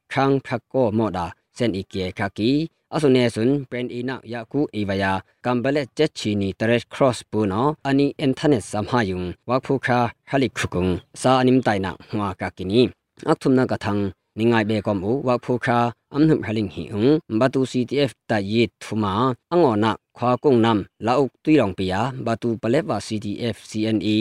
[0.09, 4.45] pu kya khang phak ko mo da sen ikye khaki asune sun brand ina ya
[4.45, 10.01] ku evaya kambale chechini teret cross pu no ani internet samha yung wa phu kha
[10.31, 12.91] halik khukung sa anim taina hwa ka kini
[13.31, 14.03] akthumna ka thang
[14.37, 15.79] ningai be kom u wa phu kha
[16.15, 19.13] amnum haling hi ung batu ctf ta yi thuma
[19.53, 24.17] angona khwa kong nam la uk tui rong pia batu palewa ctf cne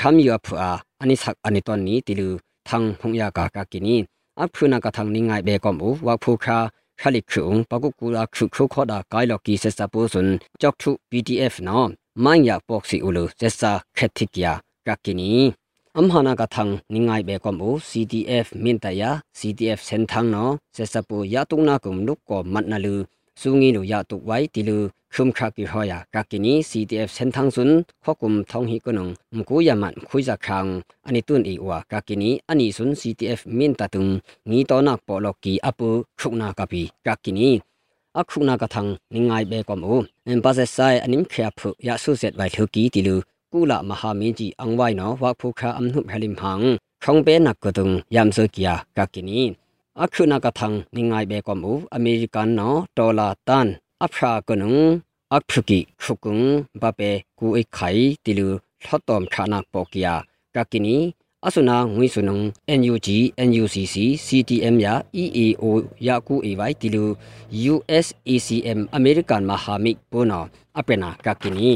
[0.00, 2.28] คำยูอัพอาอันนี้สักอันนี้ตอนนี้ติลู
[2.68, 3.96] ทางพงยากากากินี
[4.40, 6.58] อัพพูนากะทางนิงไงเบกอมอูวักพูคา
[7.00, 10.28] ခလိခုံပကုကူလာခုခုခေါ်တာကိုင်လော်ကီဆက်စပိုးစွန်
[10.60, 11.88] ကြောက်ထု PDF နော်
[12.24, 14.52] မန်ယာပေါ့စီဦးလို့ဆက်စာခက်တိကယာ
[14.86, 15.32] ကကီနီ
[15.99, 20.45] amhana ka thang ningai be kom u CTF min ta ya CTF sen thang no
[20.75, 22.95] se sapu ya tung na kum nuk ko mat na lu
[23.41, 24.77] sungi lu ya tu wai ti lu
[25.13, 27.71] khum kha ki ho ya ka ki ni CTF sen thang sun
[28.03, 30.69] kho kum thong hi ko nong mku ya mat khui ja khang
[31.07, 34.09] ani tun i wa ka ki ni ani sun CTF min ta tung
[34.49, 37.49] ngi to na po lo ki apu khuk na ka pi ka ki ni
[38.21, 38.81] အခုနာကထံ
[39.13, 39.93] ငိုင်ဘဲကမှု
[40.27, 43.15] အမ်ပါစဆိုင်အနိမ်ခဲဖုရဆုဆက်ဝိုင်ထုကီတီလူ
[43.53, 46.61] ကူလာမဟာမင်းကြီးအန်ဝိုင်နော်ဝါဖုခါအမ်နုဖလိမ်ဟန်
[47.03, 49.41] ခေါင်ပဲနကတုံယမ်စကီယာကကီနီ
[50.01, 53.67] အခုနာကထန်နိငိုင်ဘဲကမှုအမေရိကန်နော်ဒေါ်လာတန်
[54.03, 54.75] အဖရာကနုံ
[55.33, 56.37] အခုကီခုကုံ
[56.81, 58.47] ဘပဲကူအိခိုင်တီလူ
[58.83, 60.13] လှတ်တော်ခါနာပေါကီယာ
[60.55, 60.95] ကကီနီ
[61.45, 62.37] အစနာငွေစနုံ
[62.79, 63.07] NUG
[63.47, 64.87] NUCC CTM ရ
[65.23, 65.63] EAO
[66.07, 67.03] ရကူ AY တီလူ
[67.71, 71.71] USACM အမေရိကန်မဟာမိတ်ပေါ်နော်အပနာကကီနီ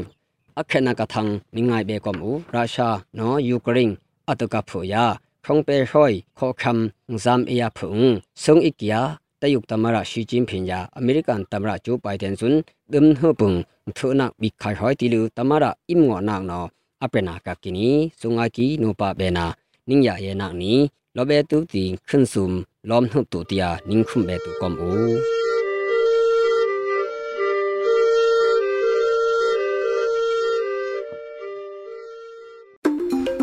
[0.61, 1.99] ယာ EAO ယာကူ AY တီလူ USACM American Mahamik Pono apena kakini akhena kathang ningai be
[1.99, 3.97] kom u Russia no Ukraine
[4.27, 5.05] ataka phoya
[5.45, 6.77] khongpe hoi kho kham
[7.23, 12.59] zam eya phung sung ikya တယုတ်တမရရှီကျင်းဖင်ယာအမေရိကန်တမရဂျိုးဘိုင်ဒန်ဆွန်း
[12.93, 13.57] ဒမ်ဟပုန်
[13.97, 16.63] ထုနာဘိခိုင်ဟိုတီလူတမရအင်ငေါနာနော
[17.03, 19.45] အပနာကကီနီဆုငါကီနိုပါဘေနာ
[19.87, 20.73] နင်းရရဲ့နာနီ
[21.15, 22.55] လောဘေတူတီခွန်းဆုမ်
[22.89, 25.50] လောမ်နှုတ်တူတီယာနင်းခုမ်ဘေတူကွန်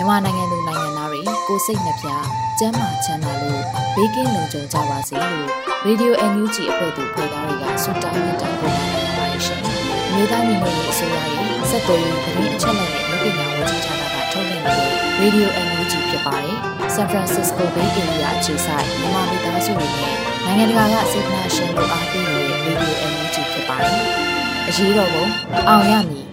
[0.00, 2.08] မြန်မာနိုင်ငံသူနိုင်ငံသားတွေကိုစိတ်နှပြ
[2.58, 3.62] ကျန်းမာချမ်းသာလို့
[3.94, 5.46] ဘေးကင်းလုံခြုံကြပါစေလို့
[5.86, 9.60] Radio NUG အဖွဲ့သူဖွဲ့သားတွေကဆုတောင်းမြတ်တာပို့လာနေပါတယ်ရှင်။
[10.12, 16.56] မြေသားညီမတွေအစိုးရရဲ့စက်တော်ရင်သတင်းအချက်အလက်တွေလုပ်ပညာဝန်ကြီးဌာနကထုတ်လွှင့်နေတဲ့ Radio NUG ဖြစ်ပါတယ်။
[16.94, 24.00] San Francisco Bay Area အခြေစိုက်မြန်မာမိသားစုတွေနဲ့နိုင်ငံတကာကစေတနာရှင်တို့အားပေးနေတဲ့ Radio NUG ဖြစ်ပါတယ်။
[24.68, 25.24] အရေးတော်ပုံ
[25.68, 26.29] အောင်ရမည်